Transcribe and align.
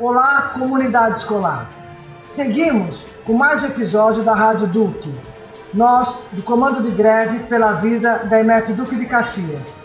Olá, 0.00 0.50
comunidade 0.58 1.18
escolar. 1.18 1.70
Seguimos 2.26 3.06
com 3.24 3.32
mais 3.32 3.62
um 3.62 3.66
episódio 3.66 4.24
da 4.24 4.34
Rádio 4.34 4.66
Duque. 4.66 5.14
Nós, 5.72 6.18
do 6.32 6.42
Comando 6.42 6.82
de 6.82 6.90
Greve 6.90 7.38
pela 7.44 7.74
Vida 7.74 8.24
da 8.24 8.40
MF 8.40 8.72
Duque 8.72 8.96
de 8.96 9.06
Caxias. 9.06 9.84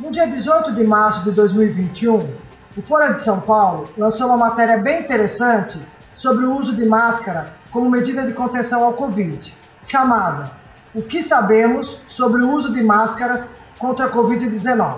No 0.00 0.10
dia 0.10 0.26
18 0.26 0.72
de 0.72 0.82
março 0.82 1.24
de 1.24 1.32
2021, 1.32 2.26
o 2.74 2.80
Folha 2.80 3.12
de 3.12 3.20
São 3.20 3.38
Paulo 3.38 3.86
lançou 3.98 4.28
uma 4.28 4.38
matéria 4.38 4.78
bem 4.78 5.00
interessante 5.00 5.78
sobre 6.14 6.46
o 6.46 6.56
uso 6.56 6.74
de 6.74 6.86
máscara 6.86 7.52
como 7.70 7.90
medida 7.90 8.26
de 8.26 8.32
contenção 8.32 8.82
ao 8.82 8.94
Covid, 8.94 9.54
chamada 9.86 10.64
O 10.96 11.02
que 11.02 11.22
sabemos 11.22 12.00
sobre 12.08 12.40
o 12.40 12.50
uso 12.50 12.72
de 12.72 12.82
máscaras 12.82 13.52
contra 13.78 14.06
a 14.06 14.10
Covid-19. 14.10 14.96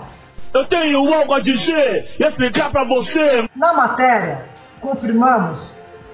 Eu 0.54 0.64
tenho 0.64 1.12
algo 1.12 1.34
a 1.34 1.40
dizer 1.40 2.14
e 2.20 2.24
explicar 2.24 2.70
para 2.70 2.84
você. 2.84 3.48
Na 3.56 3.72
matéria, 3.74 4.44
confirmamos 4.80 5.58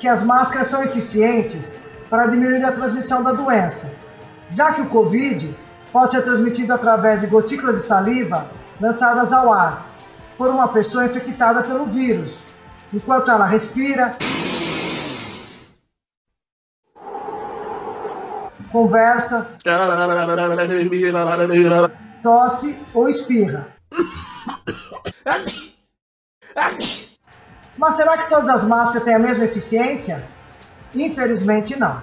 que 0.01 0.09
as 0.09 0.23
máscaras 0.23 0.69
são 0.69 0.83
eficientes 0.83 1.77
para 2.09 2.27
diminuir 2.29 2.65
a 2.65 2.73
transmissão 2.73 3.23
da 3.23 3.33
doença, 3.33 3.93
já 4.53 4.73
que 4.73 4.81
o 4.81 4.87
Covid 4.87 5.55
pode 5.93 6.13
ser 6.13 6.23
transmitido 6.23 6.73
através 6.73 7.21
de 7.21 7.27
gotículas 7.27 7.77
de 7.77 7.83
saliva 7.83 8.51
lançadas 8.81 9.35
ao 9.35 9.53
ar 9.53 9.87
por 10.39 10.49
uma 10.49 10.69
pessoa 10.69 11.05
infectada 11.05 11.63
pelo 11.63 11.85
vírus, 11.85 12.33
enquanto 12.91 13.31
ela 13.31 13.45
respira, 13.45 14.17
conversa, 18.75 19.47
tosse 22.21 22.77
ou 22.93 23.09
espirra. 23.09 23.69
Mas 27.79 27.95
será 27.95 28.19
que 28.19 28.29
todas 28.29 28.49
as 28.49 28.65
máscaras 28.65 29.05
têm 29.05 29.15
a 29.15 29.19
mesma 29.21 29.45
eficiência? 29.45 30.25
Infelizmente 30.93 31.79
não. 31.79 32.03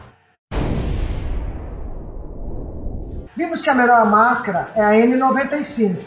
Vimos 3.35 3.61
que 3.61 3.69
a 3.69 3.75
melhor 3.75 4.05
máscara 4.05 4.71
é 4.73 4.81
a 4.81 4.91
N95, 4.91 5.97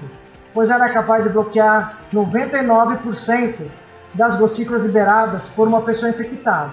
pois 0.54 0.70
ela 0.70 0.86
é 0.86 0.92
capaz 0.92 1.24
de 1.24 1.30
bloquear 1.30 1.98
99% 2.10 3.66
das 4.14 4.34
gotículas 4.36 4.82
liberadas 4.82 5.46
por 5.50 5.68
uma 5.68 5.82
pessoa 5.82 6.08
infectada. 6.08 6.70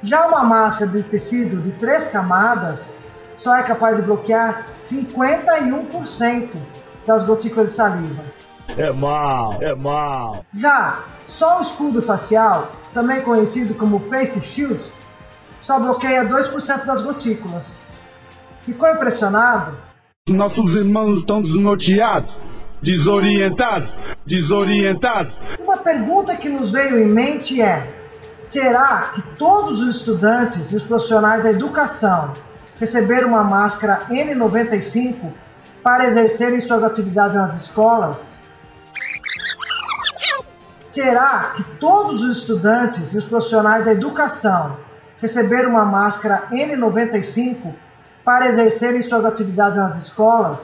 Já 0.00 0.28
uma 0.28 0.44
máscara 0.44 0.92
de 0.92 1.02
tecido 1.02 1.60
de 1.60 1.72
três 1.72 2.06
camadas 2.06 2.92
só 3.36 3.56
é 3.56 3.62
capaz 3.62 3.96
de 3.96 4.02
bloquear 4.02 4.66
51% 4.78 6.50
das 7.06 7.24
gotículas 7.24 7.70
de 7.70 7.74
saliva. 7.74 8.22
É 8.76 8.90
mal, 8.92 9.58
é 9.60 9.74
mal. 9.74 10.44
Já 10.54 11.04
só 11.26 11.58
o 11.58 11.62
escudo 11.62 12.00
facial, 12.00 12.72
também 12.92 13.20
conhecido 13.22 13.74
como 13.74 13.98
Face 13.98 14.40
Shield, 14.40 14.82
só 15.60 15.78
bloqueia 15.78 16.24
2% 16.24 16.84
das 16.84 17.02
gotículas. 17.02 17.74
Ficou 18.64 18.88
impressionado? 18.90 19.76
Nossos 20.28 20.74
irmãos 20.74 21.18
estão 21.18 21.42
desnorteados, 21.42 22.32
desorientados, 22.80 23.96
desorientados. 24.24 25.34
Uma 25.58 25.78
pergunta 25.78 26.36
que 26.36 26.48
nos 26.48 26.70
veio 26.70 26.98
em 26.98 27.06
mente 27.06 27.60
é: 27.60 27.92
será 28.38 29.12
que 29.14 29.22
todos 29.36 29.80
os 29.80 29.96
estudantes 29.96 30.70
e 30.70 30.76
os 30.76 30.84
profissionais 30.84 31.42
da 31.42 31.50
educação 31.50 32.32
receberam 32.78 33.28
uma 33.28 33.44
máscara 33.44 34.06
N95 34.10 35.32
para 35.82 36.06
exercerem 36.06 36.60
suas 36.60 36.82
atividades 36.82 37.36
nas 37.36 37.56
escolas? 37.56 38.32
Será 40.82 41.52
que 41.56 41.64
todos 41.78 42.22
os 42.22 42.38
estudantes 42.38 43.14
e 43.14 43.18
os 43.18 43.24
profissionais 43.24 43.86
da 43.86 43.92
educação 43.92 44.76
receberam 45.18 45.70
uma 45.70 45.84
máscara 45.84 46.44
N95 46.50 47.72
para 48.24 48.48
exercerem 48.48 49.00
suas 49.00 49.24
atividades 49.24 49.78
nas 49.78 49.96
escolas? 49.96 50.62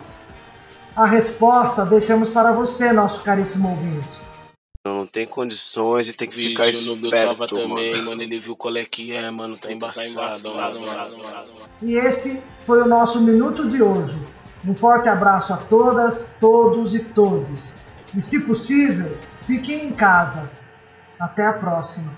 A 0.95 1.07
resposta 1.07 1.87
deixamos 1.87 2.29
para 2.29 2.53
você, 2.53 2.93
nosso 2.93 3.23
caríssimo 3.23 3.71
ouvinte. 3.71 4.28
Tem 5.19 5.27
condições 5.27 6.09
e 6.09 6.13
tem 6.13 6.29
que 6.29 6.37
Vixe, 6.37 6.51
ficar 6.51 6.69
esperto, 6.69 7.47
também, 7.49 7.91
mano. 7.91 8.05
mano. 8.05 8.23
Ele 8.23 8.39
viu 8.39 8.55
qual 8.55 8.77
é 8.77 8.85
que 8.85 9.13
é, 9.13 9.29
mano. 9.33 9.57
Tá 9.57 9.73
embaçado, 9.73 10.07
embaçado, 10.11 10.79
mano. 10.79 11.45
E 11.83 11.95
esse 11.95 12.41
foi 12.65 12.83
o 12.83 12.87
nosso 12.87 13.21
minuto 13.21 13.69
de 13.69 13.83
hoje. 13.83 14.17
Um 14.65 14.77
forte 14.77 15.09
abraço 15.09 15.53
a 15.53 15.57
todas, 15.57 16.29
todos 16.39 16.95
e 16.95 17.01
todes. 17.01 17.73
E 18.17 18.23
se 18.23 18.39
possível, 18.39 19.19
fiquem 19.41 19.89
em 19.89 19.93
casa. 19.93 20.49
Até 21.19 21.45
a 21.47 21.53
próxima. 21.53 22.15